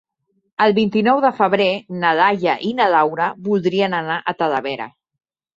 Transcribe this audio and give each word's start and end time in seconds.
El 0.63 0.71
vint-i-nou 0.77 1.19
de 1.25 1.31
febrer 1.41 1.67
na 2.03 2.15
Laia 2.21 2.57
i 2.71 2.73
na 2.81 2.89
Laura 2.97 3.29
voldrien 3.51 3.97
anar 4.03 4.21
a 4.33 4.37
Talavera. 4.41 4.91